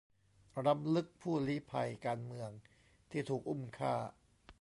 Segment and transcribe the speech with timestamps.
[0.65, 2.49] รำลึกผู้ลี้ภัยการเมือง
[3.11, 3.93] ที่ถูกอุ้มฆ่า